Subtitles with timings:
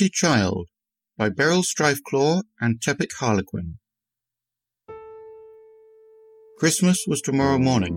[0.00, 0.68] Naughty Child
[1.18, 3.78] by Beryl Strifeclaw and Tepic Harlequin.
[6.56, 7.96] Christmas was tomorrow morning,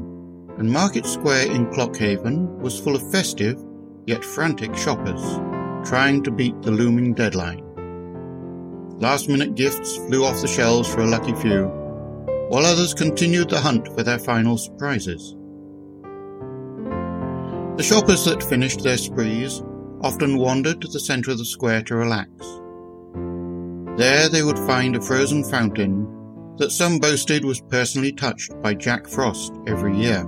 [0.58, 3.58] and Market Square in Clockhaven was full of festive
[4.06, 5.22] yet frantic shoppers
[5.88, 7.64] trying to beat the looming deadline.
[9.00, 11.68] Last minute gifts flew off the shelves for a lucky few,
[12.50, 15.38] while others continued the hunt for their final surprises.
[17.78, 19.64] The shoppers that finished their sprees
[20.04, 22.30] often wandered to the centre of the square to relax.
[23.98, 26.08] There they would find a frozen fountain
[26.58, 30.23] that some boasted was personally touched by Jack Frost every year.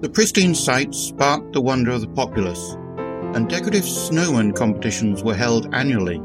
[0.00, 2.76] The pristine sight sparked the wonder of the populace,
[3.34, 6.18] and decorative snowman competitions were held annually.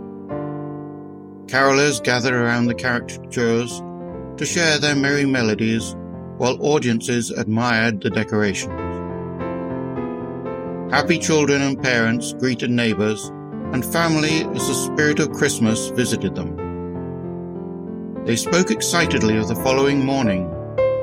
[1.48, 3.82] Carolers gathered around the caricatures
[4.38, 5.96] to share their merry melodies
[6.38, 8.79] while audiences admired the decorations.
[10.92, 13.32] Happy children and parents greeted neighbors,
[13.74, 16.56] and family as the spirit of Christmas visited them.
[18.26, 20.52] They spoke excitedly of the following morning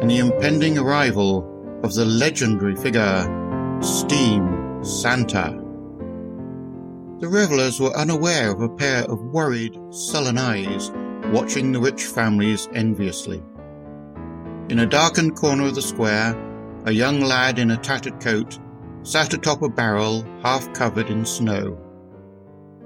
[0.00, 3.22] and the impending arrival of the legendary figure,
[3.80, 5.52] Steam Santa.
[7.20, 10.90] The revelers were unaware of a pair of worried, sullen eyes
[11.26, 13.40] watching the rich families enviously.
[14.68, 16.36] In a darkened corner of the square,
[16.86, 18.58] a young lad in a tattered coat
[19.06, 21.78] sat atop a barrel half covered in snow.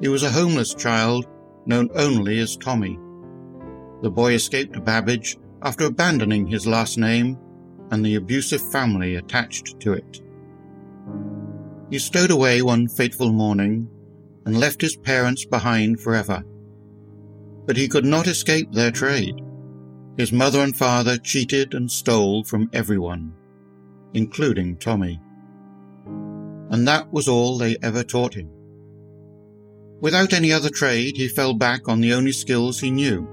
[0.03, 1.27] He was a homeless child
[1.65, 2.99] known only as Tommy.
[4.03, 7.39] The boy escaped Babbage after abandoning his last name
[7.91, 10.21] and the abusive family attached to it.
[11.89, 13.89] He stowed away one fateful morning
[14.45, 16.45] and left his parents behind forever.
[17.65, 19.41] But he could not escape their trade.
[20.19, 23.33] His mother and father cheated and stole from everyone,
[24.13, 25.19] including Tommy
[26.71, 28.49] and that was all they ever taught him.
[30.01, 33.29] Without any other trade, he fell back on the only skills he knew.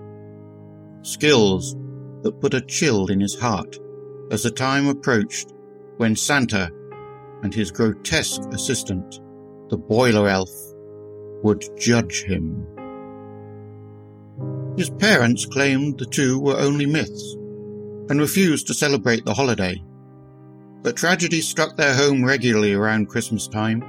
[1.03, 1.75] Skills
[2.23, 3.77] that put a chill in his heart
[4.31, 5.53] as the time approached
[5.97, 6.69] when Santa
[7.43, 9.21] and his grotesque assistant,
[9.69, 10.51] the boiler elf,
[11.43, 12.67] would judge him.
[14.75, 17.33] His parents claimed the two were only myths
[18.09, 19.81] and refused to celebrate the holiday
[20.83, 23.83] but tragedy struck their home regularly around Christmas time.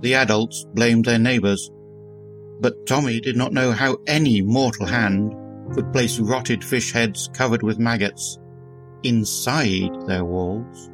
[0.00, 1.70] The adults blamed their neighbors,
[2.60, 5.34] but Tommy did not know how any mortal hand
[5.74, 8.38] could place rotted fish heads covered with maggots
[9.02, 10.90] inside their walls.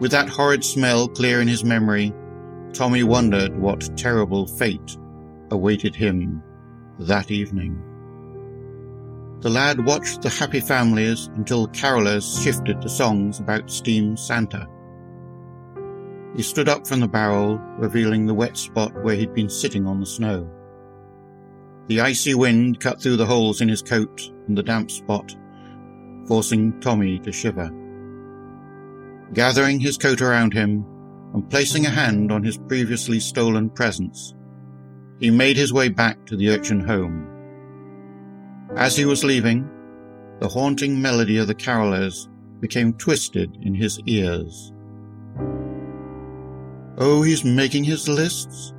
[0.00, 2.12] With that horrid smell clear in his memory,
[2.72, 4.96] Tommy wondered what terrible fate
[5.50, 6.42] awaited him
[6.98, 7.80] that evening.
[9.42, 14.68] The lad watched the happy families until carolers shifted to songs about Steam Santa.
[16.36, 19.98] He stood up from the barrel, revealing the wet spot where he'd been sitting on
[19.98, 20.48] the snow.
[21.88, 25.34] The icy wind cut through the holes in his coat and the damp spot,
[26.28, 27.68] forcing Tommy to shiver.
[29.34, 30.86] Gathering his coat around him
[31.34, 34.36] and placing a hand on his previously stolen presents,
[35.18, 37.31] he made his way back to the urchin home.
[38.76, 39.68] As he was leaving,
[40.40, 42.28] the haunting melody of the carolers
[42.60, 44.72] became twisted in his ears.
[46.96, 48.72] Oh, he's making his lists.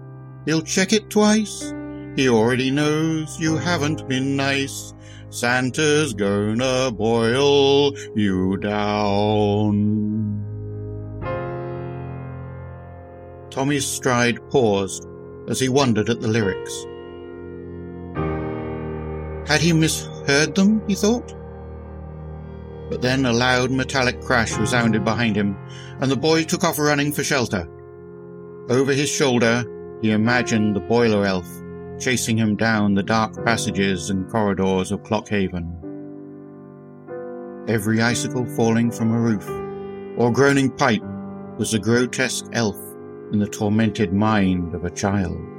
[0.45, 1.73] He'll check it twice.
[2.15, 4.93] He already knows you haven't been nice.
[5.29, 10.39] Santa's gonna boil you down.
[13.49, 15.07] Tommy's stride paused
[15.47, 16.85] as he wondered at the lyrics.
[19.53, 21.31] Had he misheard them, he thought?
[22.89, 25.55] But then a loud metallic crash resounded behind him,
[26.01, 27.69] and the boy took off running for shelter.
[28.71, 29.63] Over his shoulder,
[30.01, 31.47] he imagined the boiler elf
[31.99, 35.69] chasing him down the dark passages and corridors of Clockhaven.
[37.69, 39.47] Every icicle falling from a roof
[40.17, 41.03] or groaning pipe
[41.59, 42.79] was a grotesque elf
[43.31, 45.52] in the tormented mind of a child.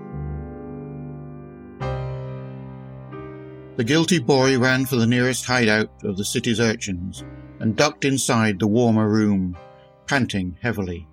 [3.77, 7.25] The guilty boy ran for the nearest hideout of the city's urchins
[7.59, 9.57] and ducked inside the warmer room,
[10.07, 11.09] panting heavily.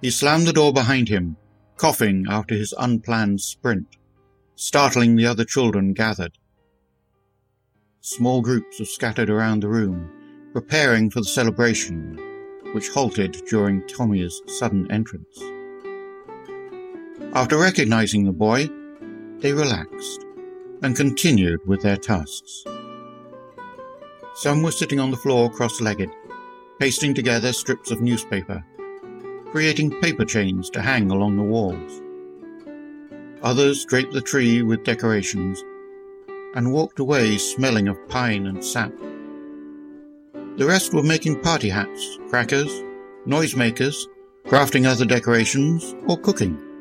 [0.00, 1.36] He slammed the door behind him,
[1.76, 3.96] coughing after his unplanned sprint,
[4.56, 6.36] startling the other children gathered.
[8.00, 10.10] Small groups were scattered around the room,
[10.52, 12.18] preparing for the celebration,
[12.72, 15.38] which halted during Tommy's sudden entrance.
[17.34, 18.68] After recognizing the boy,
[19.38, 20.23] they relaxed
[20.84, 22.62] and continued with their tasks.
[24.34, 26.10] Some were sitting on the floor cross legged,
[26.78, 28.62] pasting together strips of newspaper,
[29.50, 32.02] creating paper chains to hang along the walls.
[33.42, 35.64] Others draped the tree with decorations
[36.54, 38.92] and walked away smelling of pine and sap.
[40.58, 42.70] The rest were making party hats, crackers,
[43.26, 44.04] noisemakers,
[44.44, 46.73] crafting other decorations, or cooking.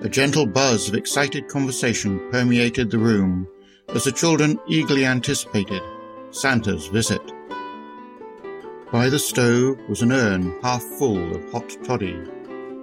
[0.00, 3.48] A gentle buzz of excited conversation permeated the room
[3.88, 5.82] as the children eagerly anticipated
[6.30, 7.20] Santa's visit.
[8.92, 12.16] By the stove was an urn half full of hot toddy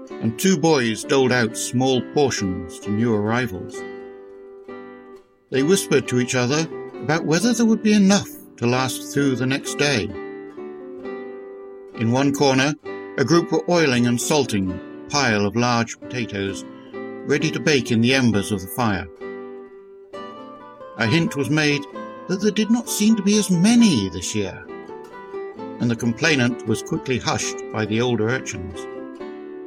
[0.10, 3.82] and two boys doled out small portions to new arrivals.
[5.52, 9.46] They whispered to each other about whether there would be enough to last through the
[9.46, 10.04] next day.
[11.98, 12.74] In one corner,
[13.18, 16.66] a group were oiling and salting a pile of large potatoes
[17.26, 19.08] ready to bake in the embers of the fire.
[20.98, 21.82] A hint was made
[22.28, 24.64] that there did not seem to be as many this year,
[25.80, 28.80] and the complainant was quickly hushed by the older urchins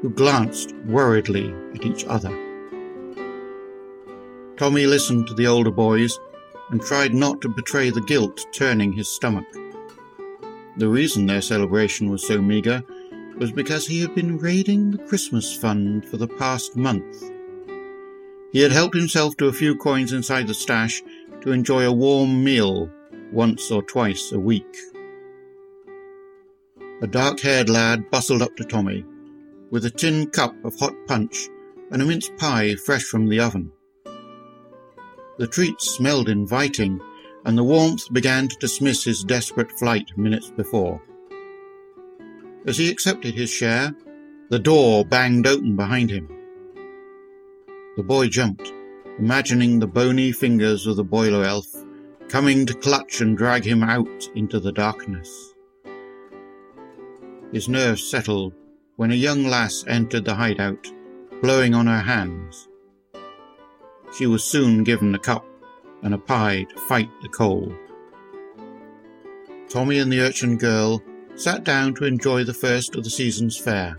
[0.02, 2.30] who glanced worriedly at each other.
[4.56, 6.18] Tommy listened to the older boys
[6.70, 9.46] and tried not to betray the guilt turning his stomach.
[10.76, 12.84] The reason their celebration was so meagre
[13.36, 17.32] was because he had been raiding the Christmas fund for the past month.
[18.52, 21.02] He had helped himself to a few coins inside the stash
[21.42, 22.90] to enjoy a warm meal
[23.30, 24.76] once or twice a week.
[27.02, 29.04] A dark haired lad bustled up to Tommy
[29.70, 31.48] with a tin cup of hot punch
[31.90, 33.70] and a mince pie fresh from the oven.
[35.38, 37.00] The treat smelled inviting,
[37.44, 41.00] and the warmth began to dismiss his desperate flight minutes before.
[42.66, 43.94] As he accepted his share,
[44.50, 46.37] the door banged open behind him.
[47.98, 48.72] The boy jumped,
[49.18, 51.66] imagining the bony fingers of the boiler elf
[52.28, 55.52] coming to clutch and drag him out into the darkness.
[57.50, 58.54] His nerves settled
[58.94, 60.92] when a young lass entered the hideout,
[61.42, 62.68] blowing on her hands.
[64.16, 65.44] She was soon given a cup
[66.04, 67.74] and a pie to fight the cold.
[69.68, 71.02] Tommy and the urchin girl
[71.34, 73.98] sat down to enjoy the first of the season's fare.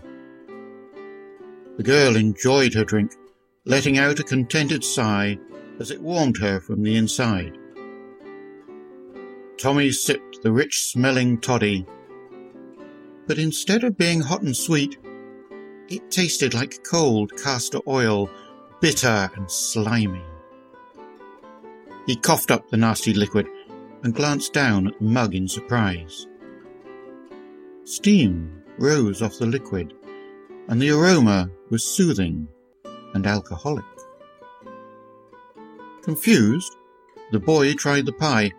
[1.76, 3.12] The girl enjoyed her drink,
[3.64, 5.38] letting out a contented sigh
[5.78, 7.56] as it warmed her from the inside.
[9.58, 11.86] Tommy sipped the rich smelling toddy
[13.30, 14.98] but instead of being hot and sweet,
[15.88, 18.28] it tasted like cold castor oil,
[18.80, 20.24] bitter and slimy.
[22.06, 23.46] He coughed up the nasty liquid
[24.02, 26.26] and glanced down at the mug in surprise.
[27.84, 29.94] Steam rose off the liquid,
[30.66, 32.48] and the aroma was soothing
[33.14, 33.84] and alcoholic.
[36.02, 36.76] Confused,
[37.32, 38.52] the boy tried the pie,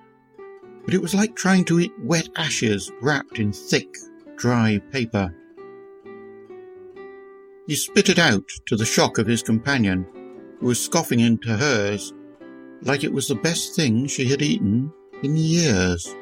[0.86, 3.96] but it was like trying to eat wet ashes wrapped in thick,
[4.36, 5.34] dry paper.
[7.68, 10.06] He spit it out to the shock of his companion,
[10.60, 12.14] who was scoffing into hers
[12.84, 14.92] like it was the best thing she had eaten
[15.24, 16.16] in years.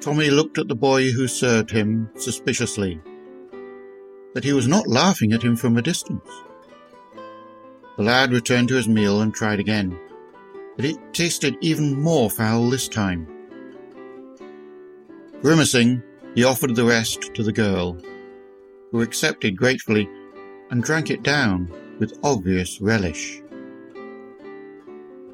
[0.00, 3.00] Tommy looked at the boy who served him suspiciously,
[4.34, 6.28] but he was not laughing at him from a distance.
[7.96, 9.98] The lad returned to his meal and tried again,
[10.76, 13.26] but it tasted even more foul this time.
[15.42, 16.02] Grimacing,
[16.34, 17.98] he offered the rest to the girl,
[18.90, 20.08] who accepted gratefully
[20.70, 23.42] and drank it down with obvious relish.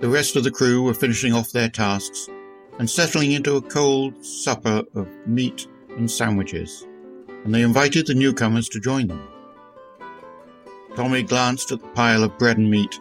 [0.01, 2.29] The rest of the crew were finishing off their tasks
[2.79, 6.87] and settling into a cold supper of meat and sandwiches,
[7.45, 9.29] and they invited the newcomers to join them.
[10.97, 13.01] Tommy glanced at the pile of bread and meat,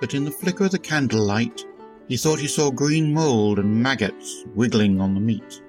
[0.00, 1.64] but in the flicker of the candlelight,
[2.08, 5.62] he thought he saw green mold and maggots wiggling on the meat.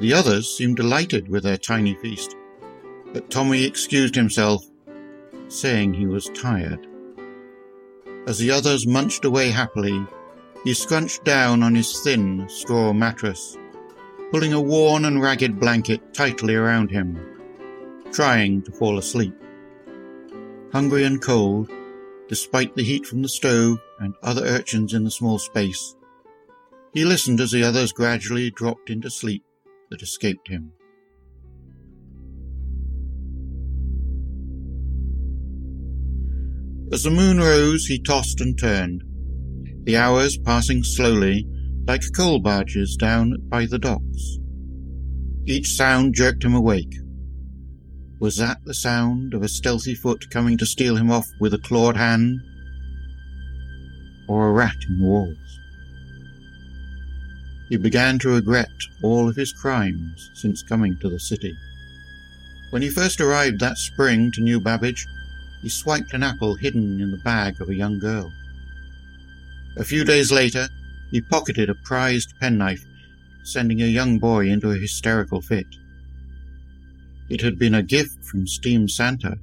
[0.00, 2.36] The others seemed delighted with their tiny feast,
[3.12, 4.64] but Tommy excused himself,
[5.48, 6.86] saying he was tired.
[8.26, 10.06] As the others munched away happily,
[10.64, 13.56] he scrunched down on his thin straw mattress,
[14.30, 17.18] pulling a worn and ragged blanket tightly around him,
[18.12, 19.34] trying to fall asleep.
[20.72, 21.68] Hungry and cold,
[22.28, 25.96] despite the heat from the stove and other urchins in the small space,
[26.92, 29.44] he listened as the others gradually dropped into sleep
[29.90, 30.72] that escaped him.
[36.92, 39.02] As the moon rose, he tossed and turned,
[39.84, 41.46] the hours passing slowly
[41.90, 44.38] like coal barges down by the docks.
[45.44, 46.94] Each sound jerked him awake.
[48.20, 51.58] Was that the sound of a stealthy foot coming to steal him off with a
[51.58, 52.38] clawed hand?
[54.28, 55.58] Or a rat in the walls?
[57.70, 58.68] He began to regret
[59.02, 61.56] all of his crimes since coming to the city.
[62.70, 65.04] When he first arrived that spring to New Babbage,
[65.60, 68.30] he swiped an apple hidden in the bag of a young girl.
[69.76, 70.68] A few days later,
[71.10, 72.84] he pocketed a prized penknife,
[73.44, 75.66] sending a young boy into a hysterical fit.
[77.28, 79.36] It had been a gift from Steam Santa,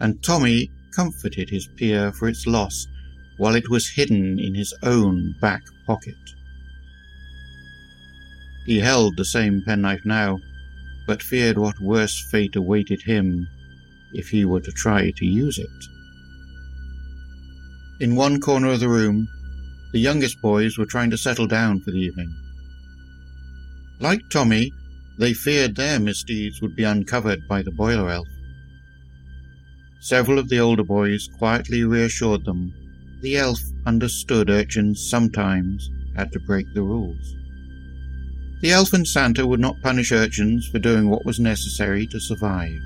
[0.00, 2.86] and Tommy comforted his peer for its loss
[3.38, 6.14] while it was hidden in his own back pocket.
[8.66, 10.38] He held the same penknife now,
[11.06, 13.48] but feared what worse fate awaited him
[14.12, 15.68] if he were to try to use it.
[18.00, 19.28] In one corner of the room,
[19.92, 22.32] the youngest boys were trying to settle down for the evening.
[24.00, 24.72] Like Tommy,
[25.18, 28.28] they feared their misdeeds would be uncovered by the boiler elf.
[30.00, 32.74] Several of the older boys quietly reassured them
[33.22, 37.36] the elf understood urchins sometimes had to break the rules.
[38.62, 42.80] The elf and Santa would not punish urchins for doing what was necessary to survive.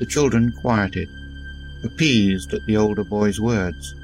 [0.00, 1.08] The children quieted,
[1.84, 3.94] appeased at the older boy's words,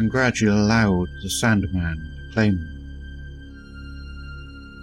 [0.00, 2.76] and gradually allowed the Sandman to claim them.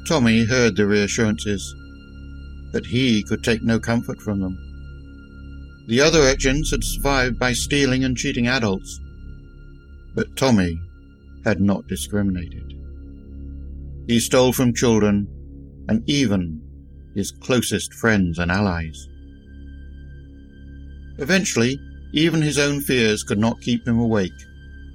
[0.08, 1.76] Tommy heard the reassurances,
[2.72, 4.56] but he could take no comfort from them.
[5.88, 9.00] The other urchins had survived by stealing and cheating adults,
[10.14, 10.80] but Tommy
[11.44, 12.76] had not discriminated.
[14.08, 15.28] He stole from children
[15.90, 16.62] and even
[17.16, 19.08] his closest friends and allies.
[21.18, 21.80] Eventually,
[22.14, 24.32] even his own fears could not keep him awake,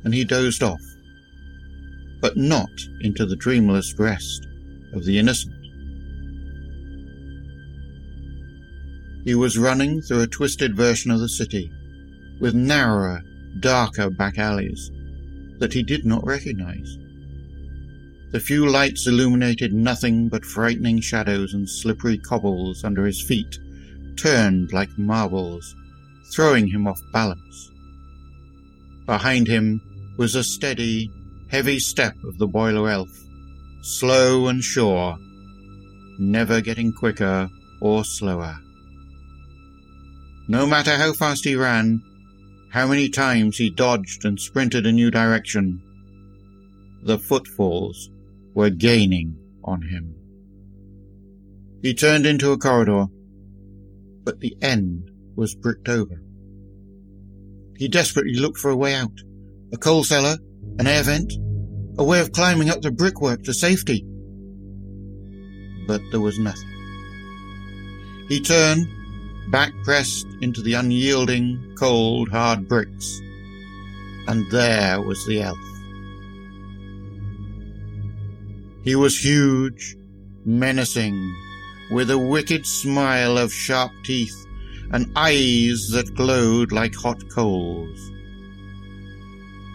[0.05, 0.83] and he dozed off,
[2.21, 4.47] but not into the dreamless rest
[4.93, 5.55] of the innocent.
[9.25, 11.71] He was running through a twisted version of the city,
[12.41, 13.23] with narrower,
[13.61, 14.91] darker back alleys
[15.59, 16.99] that he did not recognize.
[18.33, 23.59] The few lights illuminated nothing but frightening shadows and slippery cobbles under his feet,
[24.17, 25.75] turned like marbles
[26.33, 27.71] throwing him off balance.
[29.07, 29.81] Behind him
[30.17, 31.11] was a steady,
[31.51, 33.11] heavy step of the boiler elf,
[33.83, 35.17] slow and sure,
[36.19, 37.49] never getting quicker
[37.81, 38.57] or slower.
[40.49, 42.03] No matter how fast he ran,
[42.71, 45.81] how many times he dodged and sprinted a new direction,
[47.03, 48.11] the footfalls
[48.55, 50.15] were gaining on him.
[51.83, 53.07] He turned into a corridor,
[54.25, 56.23] but the end was bricked over.
[57.77, 59.21] He desperately looked for a way out
[59.73, 60.37] a coal cellar,
[60.79, 61.33] an air vent,
[61.99, 64.05] a way of climbing up the brickwork to safety.
[65.87, 66.69] But there was nothing.
[68.29, 68.87] He turned,
[69.51, 73.21] back pressed into the unyielding, cold, hard bricks,
[74.29, 75.59] and there was the elf.
[78.85, 79.97] He was huge,
[80.45, 81.35] menacing,
[81.91, 84.47] with a wicked smile of sharp teeth
[84.93, 88.12] and eyes that glowed like hot coals.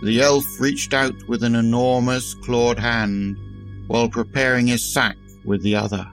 [0.04, 3.38] The elf reached out with an enormous clawed hand
[3.88, 6.08] while preparing his sack with the other.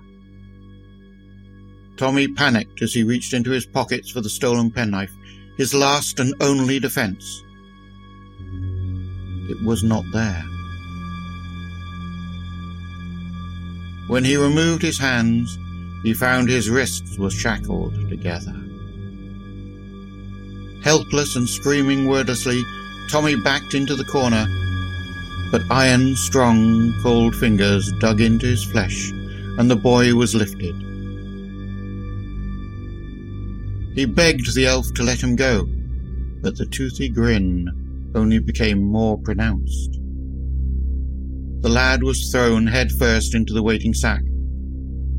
[1.97, 5.13] Tommy panicked as he reached into his pockets for the stolen penknife,
[5.57, 7.43] his last and only defense.
[9.51, 10.43] It was not there.
[14.09, 15.59] When he removed his hands,
[16.03, 18.55] he found his wrists were shackled together.
[20.83, 22.63] Helpless and screaming wordlessly,
[23.11, 24.47] Tommy backed into the corner,
[25.51, 29.11] but iron, strong, cold fingers dug into his flesh,
[29.59, 30.75] and the boy was lifted.
[33.95, 35.67] He begged the elf to let him go,
[36.43, 39.93] but the toothy grin only became more pronounced.
[41.61, 44.23] The lad was thrown head first into the waiting sack,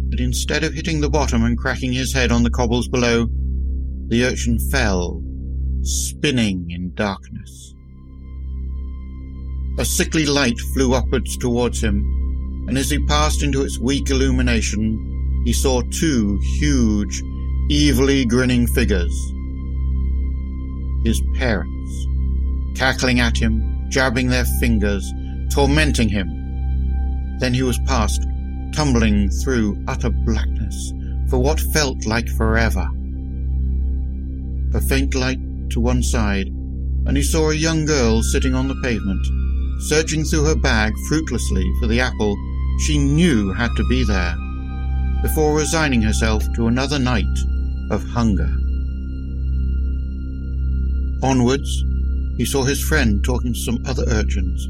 [0.09, 3.27] but instead of hitting the bottom and cracking his head on the cobbles below,
[4.07, 5.23] the urchin fell
[5.81, 7.74] spinning in darkness.
[9.77, 15.43] A sickly light flew upwards towards him, and as he passed into its weak illumination,
[15.45, 17.21] he saw two huge,
[17.69, 19.13] evilly grinning figures.
[21.03, 22.07] His parents,
[22.75, 25.05] cackling at him, jabbing their fingers,
[25.51, 27.37] tormenting him.
[27.39, 28.25] Then he was past,
[28.73, 30.93] tumbling through utter blackness
[31.29, 32.87] for what felt like forever.
[34.73, 35.39] A faint light
[35.71, 39.25] to one side, and he saw a young girl sitting on the pavement,
[39.79, 42.35] searching through her bag fruitlessly for the apple
[42.79, 44.35] she knew had to be there,
[45.21, 47.25] before resigning herself to another night
[47.91, 48.49] of hunger.
[51.23, 51.83] Onwards,
[52.37, 54.67] he saw his friend talking to some other urchins,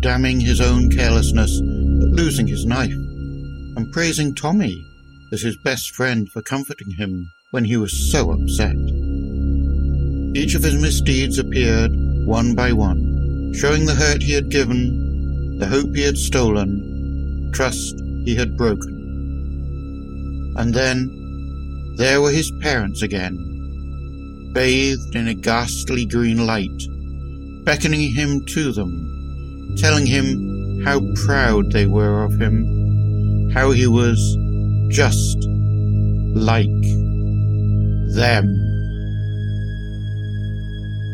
[0.00, 4.86] damning his own carelessness at losing his knife, and praising Tommy
[5.32, 8.76] as his best friend for comforting him when he was so upset.
[10.34, 11.92] Each of his misdeeds appeared
[12.24, 13.05] one by one,
[13.56, 17.94] showing the hurt he had given, the hope he had stolen, trust
[18.24, 20.54] he had broken.
[20.58, 21.10] And then
[21.96, 23.36] there were his parents again,
[24.52, 26.82] bathed in a ghastly green light,
[27.64, 34.18] beckoning him to them, telling him how proud they were of him, how he was
[34.90, 35.38] just
[36.34, 36.66] like
[38.14, 38.46] them.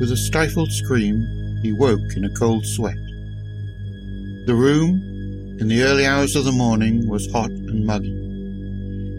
[0.00, 1.31] With a stifled scream,
[1.62, 2.96] he woke in a cold sweat.
[4.46, 5.00] The room,
[5.60, 8.18] in the early hours of the morning, was hot and muggy.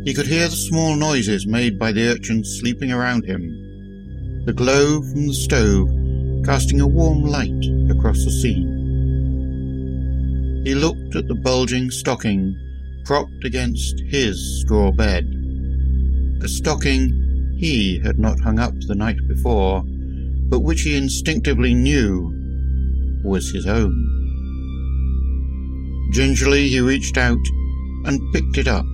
[0.03, 5.01] He could hear the small noises made by the urchins sleeping around him, the glow
[5.01, 5.89] from the stove
[6.45, 8.81] casting a warm light across the scene.
[10.65, 12.59] He looked at the bulging stocking
[13.05, 15.25] propped against his straw bed,
[16.41, 19.83] a stocking he had not hung up the night before,
[20.49, 22.31] but which he instinctively knew
[23.23, 24.09] was his own.
[26.11, 27.37] Gingerly he reached out
[28.05, 28.85] and picked it up.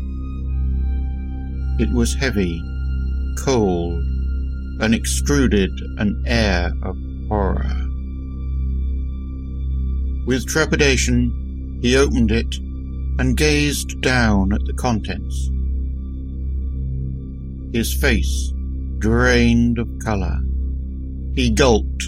[1.80, 2.62] It was heavy,
[3.38, 4.04] cold,
[4.82, 6.96] and extruded an air of
[7.28, 7.76] horror.
[10.26, 12.56] With trepidation, he opened it
[13.20, 15.50] and gazed down at the contents.
[17.74, 18.54] His face
[19.00, 20.40] drained of colour.
[21.40, 22.04] He gulped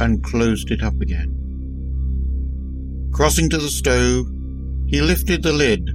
[0.00, 1.30] and closed it up again.
[3.12, 4.26] Crossing to the stove,
[4.88, 5.88] he lifted the lid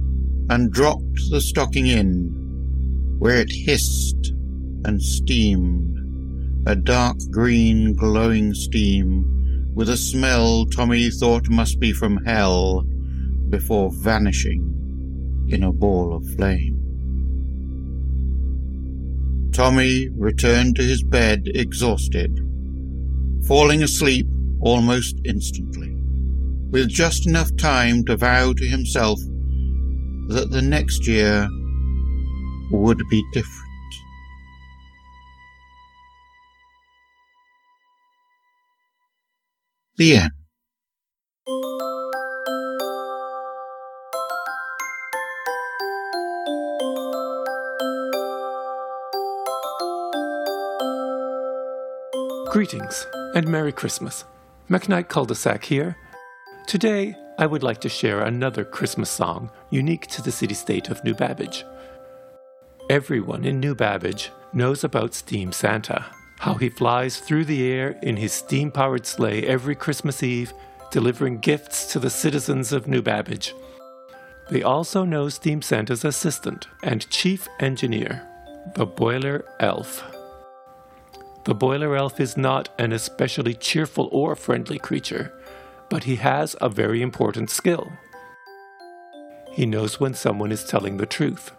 [0.48, 4.32] and dropped the stocking in, where it hissed
[4.86, 12.24] and steamed, a dark green glowing steam, with a smell Tommy thought must be from
[12.24, 12.86] hell,
[13.50, 16.93] before vanishing in a ball of flame.
[19.54, 22.40] Tommy returned to his bed exhausted,
[23.46, 24.26] falling asleep
[24.60, 25.94] almost instantly,
[26.72, 29.20] with just enough time to vow to himself
[30.26, 31.48] that the next year
[32.72, 33.62] would be different.
[39.96, 40.43] The end.
[52.54, 54.24] Greetings and Merry Christmas.
[54.70, 55.96] McKnight Cul-de-sac here.
[56.68, 61.14] Today, I would like to share another Christmas song unique to the city-state of New
[61.14, 61.64] Babbage.
[62.88, 66.06] Everyone in New Babbage knows about Steam Santa,
[66.38, 70.52] how he flies through the air in his steam-powered sleigh every Christmas Eve,
[70.92, 73.52] delivering gifts to the citizens of New Babbage.
[74.48, 78.24] They also know Steam Santa's assistant and chief engineer,
[78.76, 80.04] the Boiler Elf.
[81.44, 85.32] The boiler elf is not an especially cheerful or friendly creature,
[85.90, 87.92] but he has a very important skill.
[89.52, 91.52] He knows when someone is telling the truth,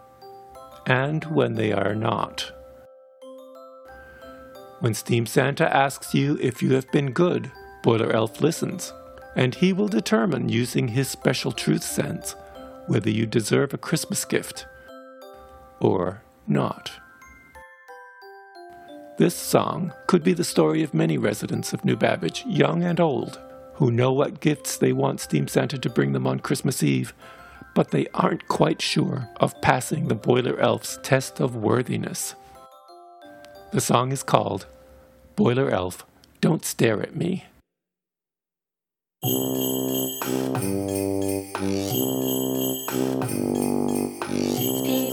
[0.86, 2.52] and when they are not.
[4.80, 7.50] When Steam Santa asks you if you have been good,
[7.82, 8.92] Boiler Elf listens,
[9.36, 12.34] and he will determine using his special truth sense
[12.88, 14.66] whether you deserve a Christmas gift
[15.80, 16.90] or not.
[19.18, 23.40] This song could be the story of many residents of New Babbage, young and old,
[23.72, 27.14] who know what gifts they want Steam Santa to bring them on Christmas Eve,
[27.74, 32.34] but they aren't quite sure of passing the Boiler Elf's test of worthiness.
[33.72, 34.66] The song is called
[35.34, 36.04] Boiler Elf,
[36.42, 37.46] Don't Stare at Me.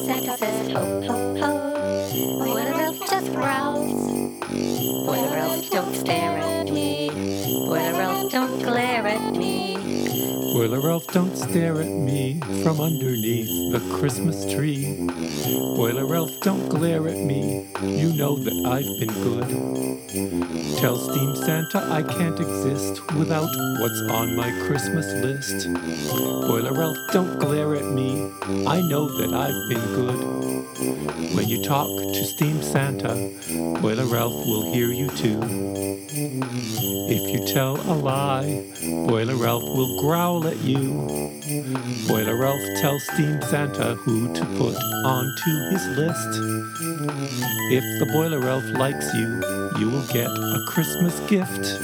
[0.06, 1.33] Santa says ho ho ho.
[10.64, 14.96] Boiler Elf, don't stare at me from underneath the Christmas tree.
[15.76, 17.68] Boiler Elf, don't glare at me.
[17.82, 20.80] You know that I've been good.
[20.80, 23.50] Tell Steam Santa I can't exist without
[23.82, 25.68] what's on my Christmas list.
[26.48, 28.32] Boiler Elf, don't glare at me.
[28.66, 31.36] I know that I've been good.
[31.36, 33.16] When you talk to Steam Santa,
[33.82, 35.42] Boiler Elf will hear you too.
[36.16, 41.32] If you tell a lie, Boiler Elf will growl at you.
[42.08, 46.30] Boiler Elf tells Steam Santa who to put onto his list.
[47.72, 49.28] If the Boiler Elf likes you,
[49.80, 51.80] you will get a Christmas gift.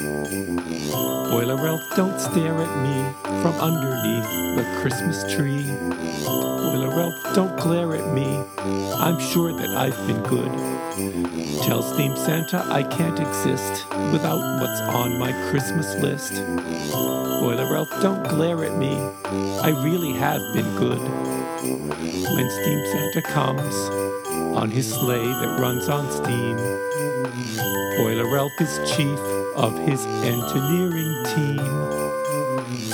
[1.30, 5.64] Boiler Elf, don't stare at me from underneath the Christmas tree.
[6.26, 8.44] Boiler Elf, don't glare at me.
[8.96, 10.89] I'm sure that I've been good.
[11.64, 16.34] Tell Steam Santa I can't exist without what's on my Christmas list.
[17.40, 18.98] Boiler Elf, don't glare at me.
[19.62, 21.00] I really have been good.
[21.00, 23.74] When Steam Santa comes
[24.58, 26.58] on his sleigh that runs on steam,
[27.96, 29.20] Boiler Elf is chief
[29.56, 32.10] of his engineering team.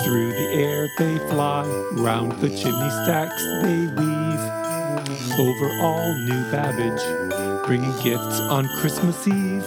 [0.04, 7.25] Through the air they fly, round the chimney stacks they weave, over all New Babbage,
[7.66, 9.66] bringing gifts on Christmas Eve.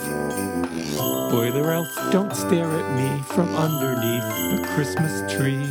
[1.30, 5.66] Boiler Elf, don't stare at me from underneath the Christmas tree.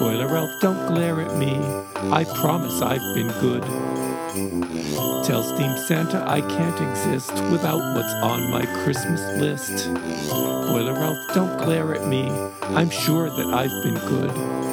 [0.00, 1.54] Boiler Elf, don't glare at me.
[2.10, 3.62] I promise I've been good.
[5.24, 9.88] Tell Steam Santa I can't exist without what's on my Christmas list.
[10.28, 12.28] Boiler Elf, don't glare at me.
[12.62, 14.69] I'm sure that I've been good.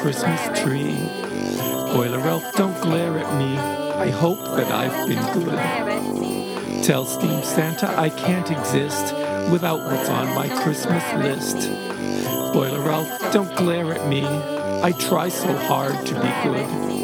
[0.00, 0.96] Christmas tree.
[1.92, 3.56] Boiler Elf, don't glare at me.
[3.56, 6.84] I hope that I've been good.
[6.84, 9.12] Tell Steam Santa I can't exist
[9.50, 11.68] without what's on my Christmas list.
[12.52, 14.24] Boiler Elf, don't glare at me.
[14.24, 16.97] I try so hard to be good.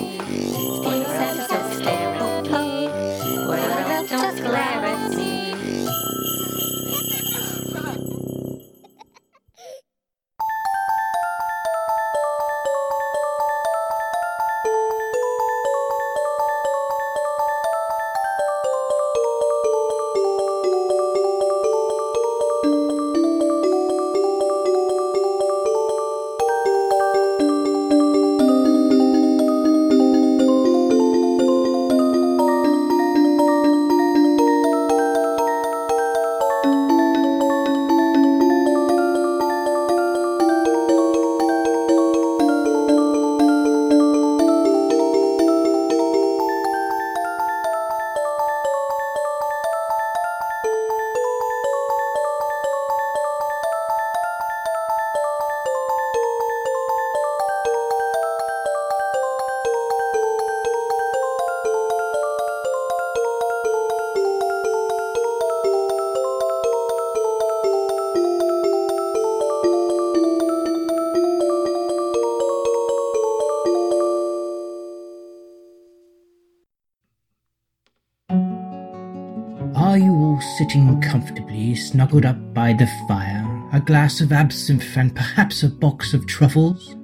[81.75, 86.97] Snuggled up by the fire, a glass of absinthe, and perhaps a box of truffles?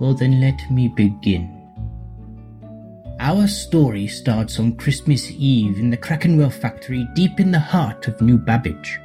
[0.00, 1.50] Well, then let me begin.
[3.20, 8.20] Our story starts on Christmas Eve in the Krakenwell factory deep in the heart of
[8.20, 9.00] New Babbage.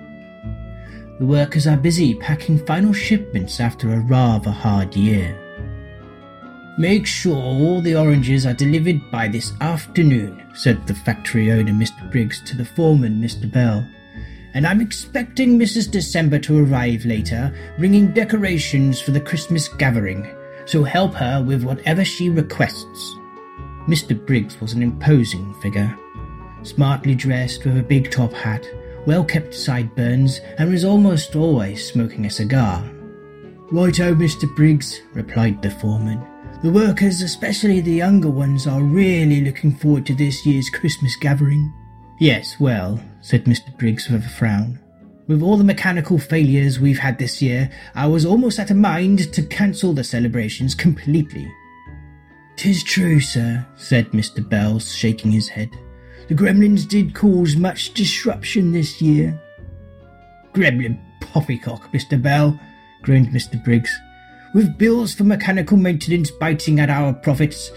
[1.19, 5.37] The workers are busy packing final shipments after a rather hard year.
[6.79, 12.09] Make sure all the oranges are delivered by this afternoon, said the factory owner, Mr.
[12.09, 13.51] Briggs, to the foreman, Mr.
[13.51, 13.85] Bell.
[14.53, 15.91] And I'm expecting Mrs.
[15.91, 20.27] December to arrive later, bringing decorations for the Christmas gathering,
[20.65, 23.15] so help her with whatever she requests.
[23.87, 24.13] Mr.
[24.25, 25.97] Briggs was an imposing figure,
[26.63, 28.65] smartly dressed with a big top hat,
[29.05, 32.83] well kept sideburns, and was almost always smoking a cigar.
[33.71, 34.53] Righto, Mr.
[34.55, 36.25] Briggs, replied the foreman.
[36.61, 41.71] The workers, especially the younger ones, are really looking forward to this year's Christmas gathering.
[42.19, 43.75] Yes, well, said Mr.
[43.77, 44.77] Briggs with a frown.
[45.27, 49.31] With all the mechanical failures we've had this year, I was almost at a mind
[49.31, 51.49] to cancel the celebrations completely.
[52.57, 54.47] Tis true, sir, said Mr.
[54.47, 55.69] Bell, shaking his head.
[56.27, 59.39] The gremlins did cause much disruption this year.
[60.53, 62.21] Gremlin poppycock, Mr.
[62.21, 62.59] Bell,
[63.01, 63.63] groaned Mr.
[63.63, 63.97] Briggs.
[64.53, 67.71] With bills for mechanical maintenance biting at our profits,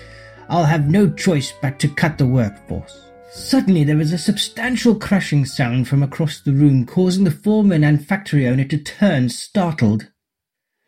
[0.49, 3.12] I'll have no choice but to cut the workforce.
[3.35, 8.07] Suddenly there was a substantial crashing sound from across the room, causing the foreman and
[8.07, 10.09] factory owner to turn startled.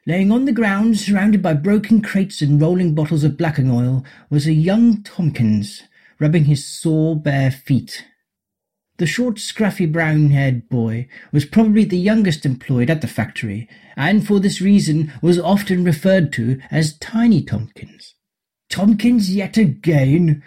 [0.07, 4.47] Laying on the ground, surrounded by broken crates and rolling bottles of blacking oil, was
[4.47, 5.85] a young Tompkins,
[6.21, 8.05] rubbing his sore bare feet.
[8.99, 14.39] The short, scruffy, brown-haired boy was probably the youngest employed at the factory, and for
[14.39, 18.15] this reason was often referred to as Tiny Tompkins.
[18.69, 20.43] Tompkins yet again,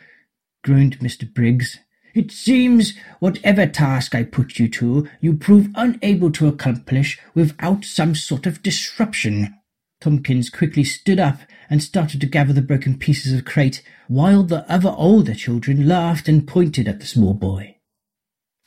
[0.63, 1.31] groaned Mr.
[1.31, 1.79] Briggs.
[2.17, 8.15] It seems whatever task I put you to, you prove unable to accomplish without some
[8.15, 9.53] sort of disruption.
[10.01, 14.67] Tompkins quickly stood up and started to gather the broken pieces of crate, while the
[14.67, 17.75] other older children laughed and pointed at the small boy.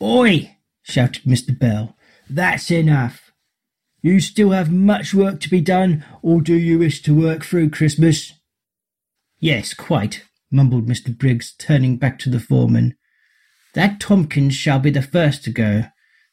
[0.00, 0.56] Oi!
[0.82, 1.58] shouted Mr.
[1.58, 1.96] Bell.
[2.28, 3.32] That's enough.
[4.00, 7.70] You still have much work to be done, or do you wish to work through
[7.70, 8.32] Christmas?
[9.40, 11.12] Yes, quite, mumbled Mr.
[11.18, 12.94] Briggs, turning back to the foreman.
[13.74, 15.84] That Tompkins shall be the first to go,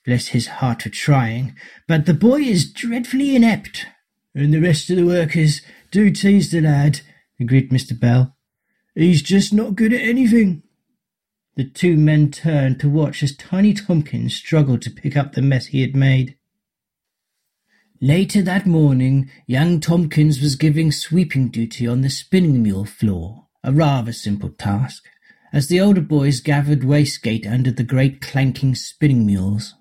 [0.05, 1.55] bless his heart for trying,
[1.87, 3.85] but the boy is dreadfully inept.
[4.33, 7.01] And the rest of the workers do tease the lad,
[7.39, 7.99] agreed Mr.
[7.99, 8.35] Bell.
[8.95, 10.63] He's just not good at anything.
[11.55, 15.67] The two men turned to watch as Tiny Tompkins struggled to pick up the mess
[15.67, 16.37] he had made.
[17.99, 23.73] Later that morning, young Tompkins was giving sweeping duty on the spinning mule floor, a
[23.73, 25.03] rather simple task
[25.53, 29.73] as the older boys gathered wastegate under the great clanking spinning mules.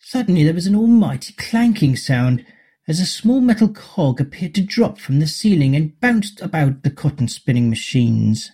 [0.00, 2.44] Suddenly there was an almighty clanking sound
[2.88, 6.90] as a small metal cog appeared to drop from the ceiling and bounced about the
[6.90, 8.50] cotton spinning machines.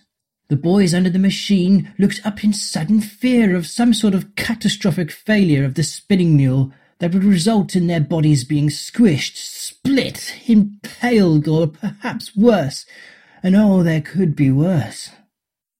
[0.49, 5.11] The boys under the machine looked up in sudden fear of some sort of catastrophic
[5.11, 11.47] failure of the spinning mule that would result in their bodies being squished, split, impaled,
[11.47, 12.85] or perhaps worse.
[13.41, 15.09] And oh, there could be worse.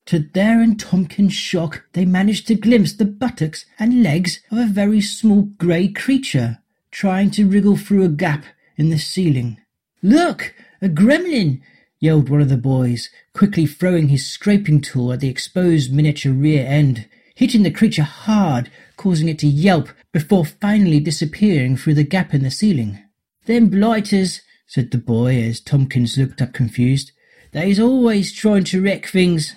[0.10, 4.66] To their and Tompkins' shock, they managed to glimpse the buttocks and legs of a
[4.66, 6.58] very small grey creature,
[6.90, 8.44] trying to wriggle through a gap
[8.76, 9.60] in the ceiling.
[10.02, 10.56] Look!
[10.82, 11.62] A gremlin!
[12.00, 16.66] yelled one of the boys, quickly throwing his scraping tool at the exposed miniature rear
[16.66, 22.34] end, hitting the creature hard, causing it to yelp before finally disappearing through the gap
[22.34, 22.98] in the ceiling.
[23.46, 27.12] Them blighters, said the boy as Tompkins looked up confused.
[27.52, 29.54] They's always trying to wreck things.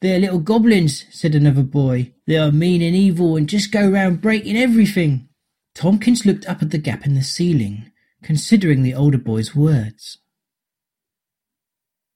[0.00, 2.12] They're little goblins, said another boy.
[2.26, 5.28] They are mean and evil and just go round breaking everything.
[5.74, 10.18] Tompkins looked up at the gap in the ceiling, considering the older boy's words.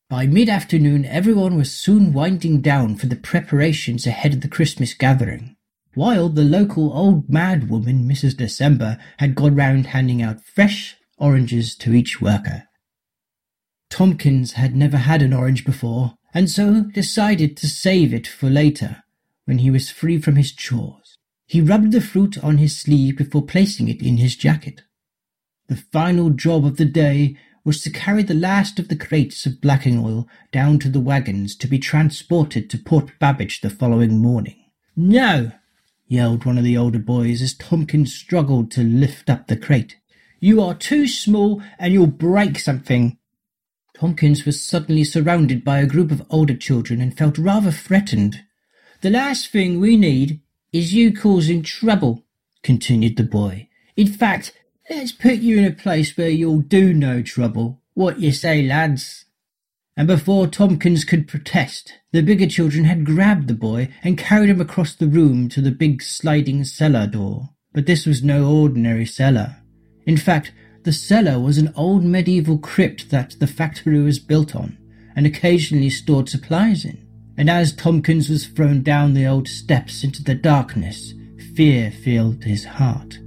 [0.08, 4.94] By mid afternoon, everyone was soon winding down for the preparations ahead of the Christmas
[4.94, 5.56] gathering,
[5.94, 8.36] while the local old mad woman, Mrs.
[8.36, 12.64] December, had gone round handing out fresh oranges to each worker.
[13.90, 19.04] Tompkins had never had an orange before, and so decided to save it for later,
[19.44, 21.16] when he was free from his chores.
[21.46, 24.82] He rubbed the fruit on his sleeve before placing it in his jacket.
[25.68, 29.60] The final job of the day was to carry the last of the crates of
[29.60, 34.56] blacking oil down to the wagons to be transported to Port Babbage the following morning.
[34.96, 35.52] No!
[36.06, 39.96] yelled one of the older boys as Tompkins struggled to lift up the crate.
[40.40, 43.16] You are too small and you'll break something.
[43.94, 48.42] Tompkins was suddenly surrounded by a group of older children and felt rather threatened.
[49.02, 50.40] The last thing we need
[50.72, 52.24] is you causing trouble,
[52.62, 53.68] continued the boy.
[53.96, 54.52] In fact,
[54.90, 57.80] let's put you in a place where you'll do no trouble.
[57.94, 59.26] What you say, lads?
[59.96, 64.61] And before Tompkins could protest, the bigger children had grabbed the boy and carried him
[64.61, 67.50] across the room to the big sliding cellar door.
[67.72, 69.59] But this was no ordinary cellar.
[70.04, 70.52] In fact,
[70.84, 74.76] the cellar was an old medieval crypt that the factory was built on
[75.16, 77.00] and occasionally stored supplies in.
[77.36, 81.14] And as Tompkins was thrown down the old steps into the darkness,
[81.56, 83.18] fear filled his heart.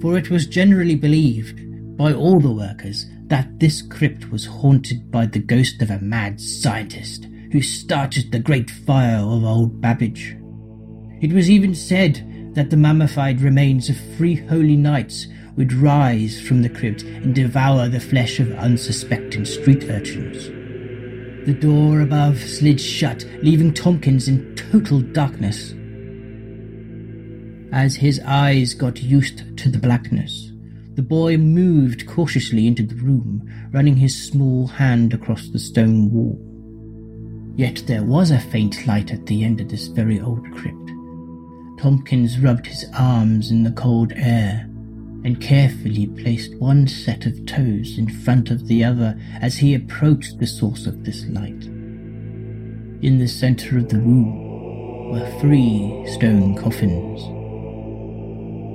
[0.00, 1.60] For it was generally believed
[1.96, 6.40] by all the workers that this crypt was haunted by the ghost of a mad
[6.40, 10.36] scientist who started the great fire of old Babbage.
[11.20, 16.62] It was even said that the mummified remains of three holy knights would rise from
[16.62, 20.48] the crypt and devour the flesh of unsuspecting street urchins.
[21.46, 25.72] The door above slid shut, leaving Tompkins in total darkness.
[27.72, 30.52] As his eyes got used to the blackness,
[30.94, 36.38] the boy moved cautiously into the room, running his small hand across the stone wall.
[37.56, 40.90] Yet there was a faint light at the end of this very old crypt.
[41.78, 44.68] Tompkins rubbed his arms in the cold air
[45.26, 50.38] and carefully placed one set of toes in front of the other as he approached
[50.38, 51.64] the source of this light.
[53.02, 57.22] In the center of the room were three stone coffins,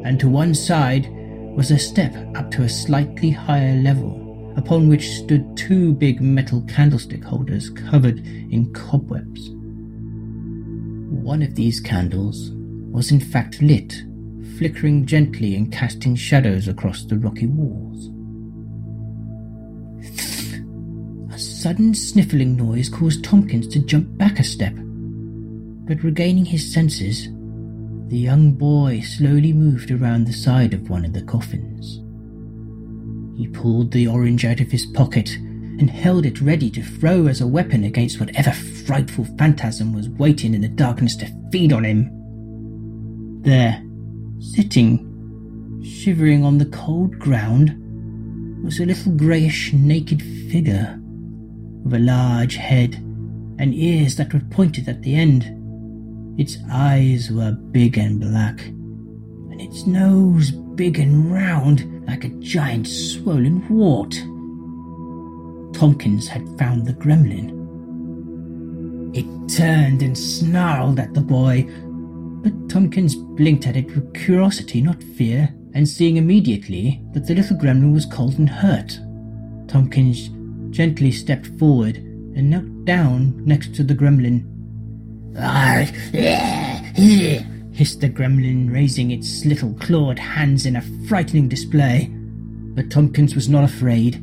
[0.06, 1.08] and to one side
[1.56, 6.66] was a step up to a slightly higher level upon which stood two big metal
[6.68, 9.52] candlestick holders covered in cobwebs.
[11.24, 12.52] One of these candles
[12.92, 14.04] was in fact lit,
[14.58, 18.10] flickering gently and casting shadows across the rocky walls.
[21.34, 27.28] A sudden sniffling noise caused Tompkins to jump back a step, but regaining his senses,
[28.08, 32.02] the young boy slowly moved around the side of one of the coffins.
[33.38, 35.30] He pulled the orange out of his pocket
[35.80, 40.54] and held it ready to throw as a weapon against whatever frightful phantasm was waiting
[40.54, 43.42] in the darkness to feed on him.
[43.42, 43.82] There,
[44.42, 47.78] sitting, shivering on the cold ground,
[48.64, 51.00] was a little greyish naked figure
[51.84, 52.96] with a large head
[53.60, 56.40] and ears that were pointed at the end.
[56.40, 62.88] Its eyes were big and black, and its nose big and round like a giant
[62.88, 64.14] swollen wart.
[65.78, 67.58] Tompkins had found the gremlin.
[69.16, 69.26] It
[69.56, 71.68] turned and snarled at the boy,
[72.42, 77.58] but Tompkins blinked at it with curiosity, not fear, and seeing immediately that the little
[77.58, 79.00] gremlin was cold and hurt,
[79.68, 80.30] Tompkins
[80.76, 84.46] gently stepped forward and knelt down next to the gremlin
[87.74, 92.10] hissed the gremlin, raising its little clawed hands in a frightening display.
[92.12, 94.16] But Tompkins was not afraid.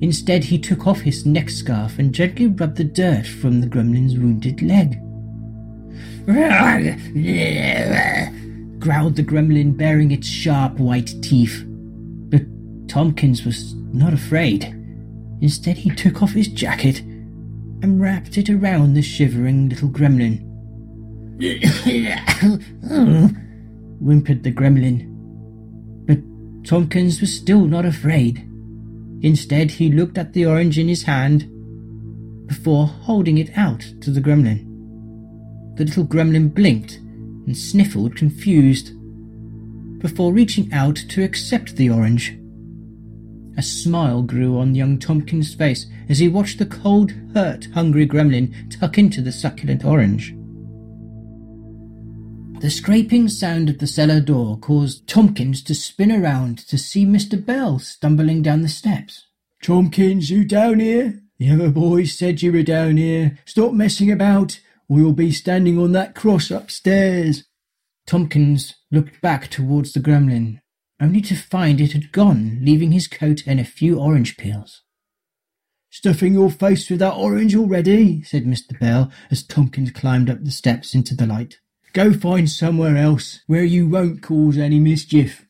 [0.00, 4.18] Instead, he took off his neck scarf and gently rubbed the dirt from the gremlin's
[4.18, 4.98] wounded leg.
[8.78, 11.64] Growled the gremlin, baring its sharp white teeth.
[11.66, 12.42] But
[12.88, 14.64] Tompkins was not afraid.
[15.40, 20.46] Instead, he took off his jacket and wrapped it around the shivering little gremlin.
[24.00, 25.06] whimpered the gremlin.
[26.06, 26.18] But
[26.66, 28.46] Tompkins was still not afraid.
[29.22, 31.46] Instead, he looked at the orange in his hand
[32.46, 34.69] before holding it out to the gremlin.
[35.80, 36.96] The little gremlin blinked
[37.46, 38.92] and sniffled, confused,
[40.00, 42.36] before reaching out to accept the orange.
[43.56, 48.52] A smile grew on young Tompkins' face as he watched the cold, hurt, hungry gremlin
[48.68, 50.34] tuck into the succulent orange.
[52.60, 57.42] The scraping sound of the cellar door caused Tompkins to spin around to see Mr.
[57.42, 59.28] Bell stumbling down the steps.
[59.62, 61.22] Tompkins, you down here?
[61.38, 63.38] The other boys said you were down here.
[63.46, 64.60] Stop messing about,
[64.98, 67.44] you'll be standing on that cross upstairs.
[68.06, 70.60] Tompkins looked back towards the gremlin,
[71.00, 74.82] only to find it had gone, leaving his coat and a few orange peels.
[75.90, 78.78] Stuffing your face with that orange already, said Mr.
[78.78, 81.58] Bell as Tompkins climbed up the steps into the light.
[81.92, 85.46] Go find somewhere else where you won't cause any mischief.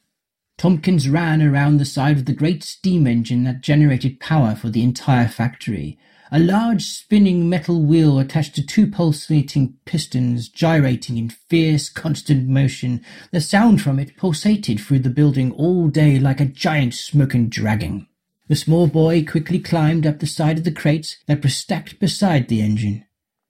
[0.57, 4.83] Tompkins ran around the side of the great steam engine that generated power for the
[4.83, 5.99] entire factory.
[6.33, 13.05] A large spinning metal wheel attached to two pulsating pistons gyrating in fierce, constant motion.
[13.33, 18.07] The sound from it pulsated through the building all day like a giant smoking dragon.
[18.47, 22.47] The small boy quickly climbed up the side of the crates that were stacked beside
[22.47, 23.07] the engine.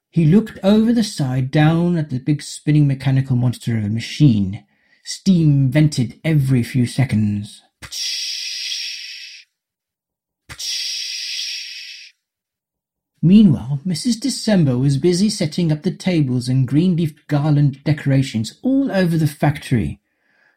[0.09, 4.65] He looked over the side down at the big spinning mechanical monster of a machine.
[5.05, 7.63] Steam vented every few seconds.
[13.23, 14.19] Meanwhile, Mrs.
[14.19, 19.27] December was busy setting up the tables and green leaf garland decorations all over the
[19.27, 20.01] factory.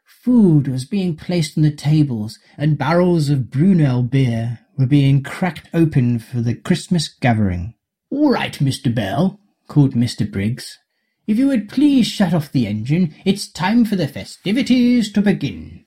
[0.05, 5.69] Food was being placed on the tables, and barrels of Brunel beer were being cracked
[5.73, 7.73] open for the Christmas gathering.
[8.09, 8.93] All right, Mr.
[8.93, 10.29] Bell, called Mr.
[10.29, 10.79] Briggs.
[11.27, 15.85] If you would please shut off the engine, it's time for the festivities to begin.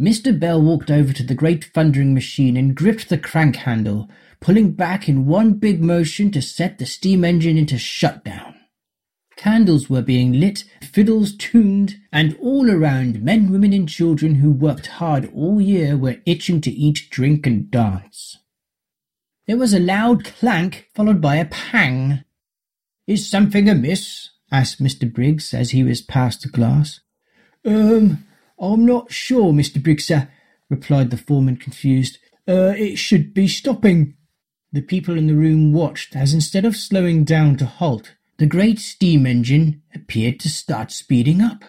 [0.00, 0.38] Mr.
[0.38, 5.08] Bell walked over to the great thundering machine and gripped the crank handle, pulling back
[5.08, 8.54] in one big motion to set the steam engine into shutdown.
[9.36, 14.86] Candles were being lit, fiddles tuned, and all around men, women, and children who worked
[14.86, 18.38] hard all year were itching to eat, drink, and dance.
[19.46, 22.24] There was a loud clank, followed by a pang.
[23.06, 24.30] Is something amiss?
[24.50, 25.12] asked Mr.
[25.12, 27.00] Briggs as he was past the glass.
[27.66, 28.24] Um,
[28.58, 29.82] I'm not sure, Mr.
[29.82, 30.28] Briggs, sir,
[30.70, 32.18] replied the foreman, confused.
[32.48, 34.14] Uh, it should be stopping.
[34.74, 38.80] The people in the room watched as instead of slowing down to halt, the great
[38.80, 41.62] steam engine appeared to start speeding up.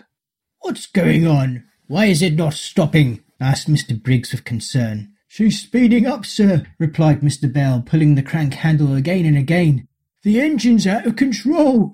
[0.62, 1.66] What's going on?
[1.86, 3.24] Why is it not stopping?
[3.40, 4.02] asked Mr.
[4.02, 5.14] Briggs with concern.
[5.28, 7.54] She's speeding up, sir, replied Mr.
[7.54, 9.88] Bell, pulling the crank handle again and again.
[10.24, 11.94] The engine's out of control.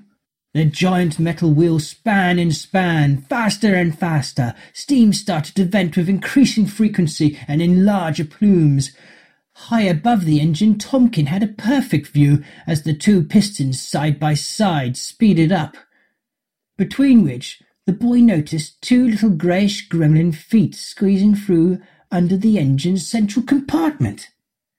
[0.54, 4.54] The giant metal wheel span and span, faster and faster.
[4.72, 8.94] Steam started to vent with increasing frequency and in larger plumes.
[9.66, 14.34] High above the engine, Tomkin had a perfect view as the two pistons side by
[14.34, 15.78] side speeded up,
[16.78, 23.08] between which the boy noticed two little greyish gremlin feet squeezing through under the engine's
[23.08, 24.30] central compartment.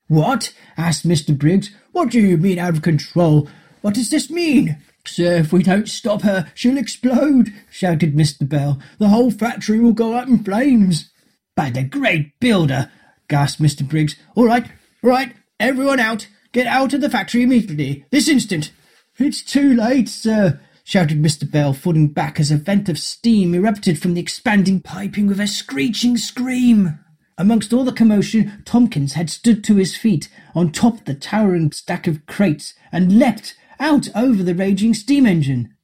[0.09, 0.53] What?
[0.77, 1.39] asked Mr.
[1.39, 1.71] Briggs.
[1.93, 3.49] What do you mean out of control?
[3.83, 4.79] What does this mean?
[5.07, 8.49] Sir, if we don't stop her, she'll explode, shouted Mr.
[8.49, 8.81] Bell.
[8.99, 11.11] The whole factory will go up in flames.
[11.55, 12.91] By the great builder,
[13.29, 13.87] gasped Mr.
[13.89, 14.17] Briggs.
[14.35, 14.67] All right,
[15.03, 16.29] all right, everyone out.
[16.53, 18.73] Get out of the factory immediately, this instant.
[19.19, 21.51] It's too late, sir, shouted Mr.
[21.51, 25.47] Bell, falling back as a vent of steam erupted from the expanding piping with a
[25.47, 26.99] screeching scream.
[27.39, 31.73] Amongst all the commotion, Tomkins had stood to his feet on top of the towering
[31.73, 35.75] stack of crates and leapt out over the raging steam engine.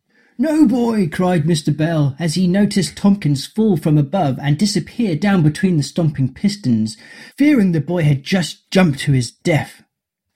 [0.40, 1.76] No, boy, cried Mr.
[1.76, 6.96] Bell as he noticed Tompkins fall from above and disappear down between the stomping pistons,
[7.36, 9.82] fearing the boy had just jumped to his death.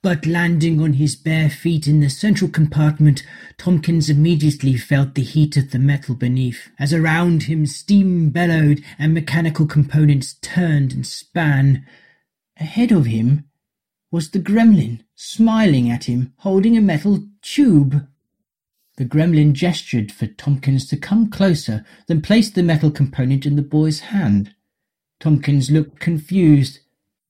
[0.02, 3.22] But landing on his bare feet in the central compartment,
[3.58, 9.14] Tompkins immediately felt the heat of the metal beneath, as around him steam bellowed and
[9.14, 11.86] mechanical components turned and span.
[12.58, 13.44] Ahead of him
[14.10, 18.08] was the gremlin, smiling at him, holding a metal tube.
[18.96, 23.62] The gremlin gestured for Tomkins to come closer, then placed the metal component in the
[23.62, 24.54] boy's hand.
[25.18, 26.80] Tomkins looked confused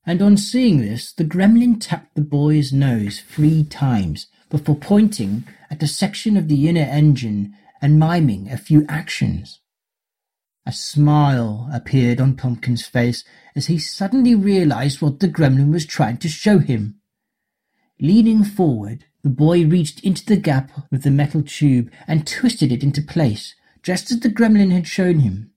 [0.05, 5.83] and on seeing this, the gremlin tapped the boy's nose three times before pointing at
[5.83, 9.61] a section of the inner engine and miming a few actions.
[10.67, 16.19] A smile appeared on Tomkins' face as he suddenly realized what the gremlin was trying
[16.19, 17.01] to show him.
[18.01, 22.83] Leaning forward, the boy reached into the gap with the metal tube and twisted it
[22.83, 25.53] into place, just as the gremlin had shown him.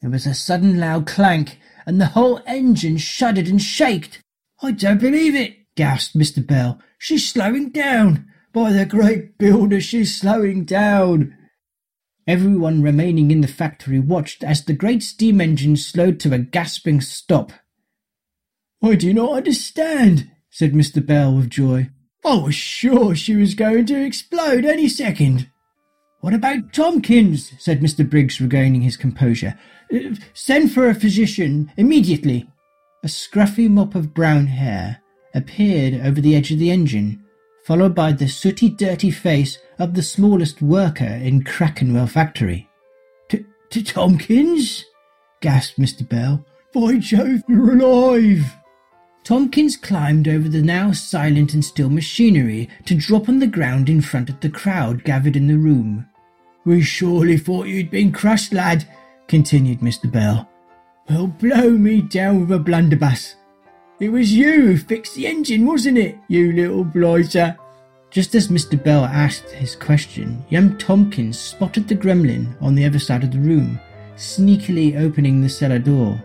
[0.00, 4.22] There was a sudden loud clank and the whole engine shuddered and shaked.
[4.62, 6.44] I don't believe it, gasped Mr.
[6.44, 6.80] Bell.
[6.98, 8.26] She's slowing down.
[8.52, 11.36] By the great builder, she's slowing down.
[12.26, 17.00] Everyone remaining in the factory watched as the great steam engine slowed to a gasping
[17.00, 17.52] stop.
[18.82, 21.04] I do not understand, said Mr.
[21.04, 21.90] Bell with joy.
[22.24, 25.50] I was sure she was going to explode any second.
[26.20, 27.52] What about Tomkins?
[27.58, 28.08] said Mr.
[28.08, 29.58] Briggs, regaining his composure.
[29.92, 32.48] Uh, send for a physician immediately.
[33.04, 35.00] A scruffy mop of brown hair
[35.34, 37.24] appeared over the edge of the engine,
[37.64, 42.68] followed by the sooty, dirty face of the smallest worker in Crackenwell factory.
[43.70, 44.84] To Tomkins?
[45.40, 46.08] gasped Mr.
[46.08, 46.44] Bell.
[46.72, 48.56] By Jove, you're alive!
[49.28, 54.00] Tomkins climbed over the now silent and still machinery to drop on the ground in
[54.00, 56.06] front of the crowd gathered in the room.
[56.64, 58.88] We surely thought you'd been crushed, lad,
[59.26, 60.10] continued Mr.
[60.10, 60.48] Bell.
[61.10, 63.34] Well, blow me down with a blunderbuss.
[64.00, 67.54] It was you who fixed the engine, wasn't it, you little blighter?
[68.10, 68.82] Just as Mr.
[68.82, 73.38] Bell asked his question, young Tomkins spotted the gremlin on the other side of the
[73.40, 73.78] room,
[74.16, 76.18] sneakily opening the cellar door.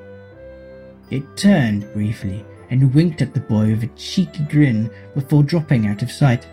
[1.11, 6.01] It turned briefly and winked at the boy with a cheeky grin before dropping out
[6.01, 6.47] of sight.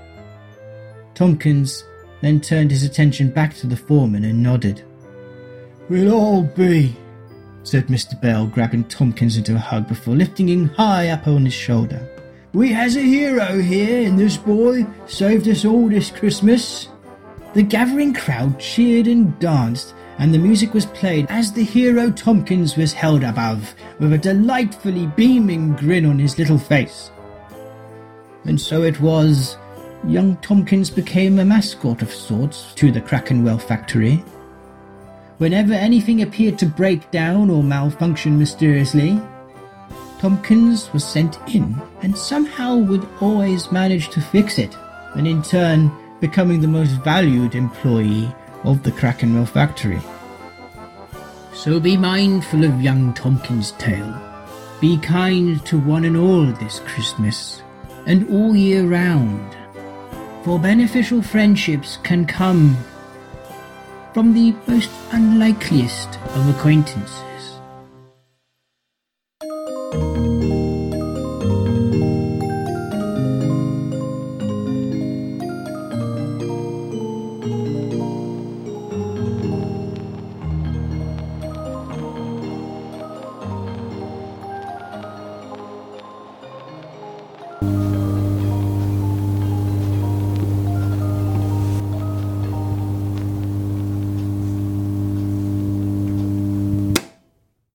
[1.15, 1.85] Tompkins
[2.21, 4.85] then turned his attention back to the foreman and nodded.
[5.89, 6.95] We'll all be,
[7.63, 8.21] said Mr.
[8.21, 12.07] Bell, grabbing Tompkins into a hug before lifting him high up on his shoulder.
[12.53, 16.89] We has a hero here and this boy, saved us all this Christmas.
[17.55, 22.77] The gathering crowd cheered and danced, and the music was played as the hero Tomkins
[22.77, 27.11] was held above, with a delightfully beaming grin on his little face.
[28.45, 29.57] And so it was
[30.07, 34.23] young Tomkins became a mascot of sorts to the Crackenwell factory.
[35.39, 39.19] Whenever anything appeared to break down or malfunction mysteriously,
[40.19, 44.77] Tomkins was sent in and somehow would always manage to fix it,
[45.15, 45.91] and in turn
[46.21, 48.31] becoming the most valued employee
[48.65, 50.01] of the Crackenwell factory.
[51.53, 54.19] So be mindful of young Tompkins' tale.
[54.81, 57.63] Be kind to one and all this Christmas,
[58.07, 59.57] and all year round,
[60.45, 62.77] for beneficial friendships can come
[64.15, 67.21] from the most unlikeliest of acquaintance